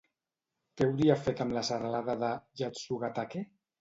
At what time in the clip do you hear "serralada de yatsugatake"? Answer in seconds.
1.69-3.45